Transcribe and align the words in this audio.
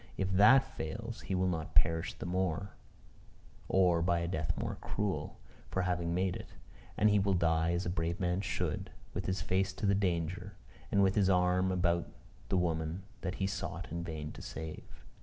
If 0.17 0.31
that 0.31 0.63
fails, 0.75 1.21
he 1.21 1.35
will 1.35 1.47
not 1.47 1.75
perish 1.75 2.15
the 2.15 2.25
more, 2.25 2.71
or 3.69 4.01
by 4.01 4.17
a 4.17 4.27
death 4.27 4.51
more 4.57 4.77
cruel, 4.81 5.37
for 5.69 5.83
having 5.83 6.11
made 6.15 6.35
it; 6.35 6.47
and 6.97 7.07
he 7.07 7.19
will 7.19 7.35
die 7.35 7.73
as 7.73 7.85
a 7.85 7.89
brave 7.91 8.19
man 8.19 8.41
should, 8.41 8.89
with 9.13 9.27
his 9.27 9.43
face 9.43 9.71
to 9.73 9.85
the 9.85 9.93
danger, 9.93 10.53
and 10.91 11.03
with 11.03 11.13
his 11.13 11.29
arm 11.29 11.71
about 11.71 12.07
the 12.49 12.57
woman 12.57 13.03
that 13.21 13.35
he 13.35 13.45
sought 13.45 13.89
in 13.91 14.03
vain 14.03 14.31
to 14.31 14.41
save. 14.41 15.03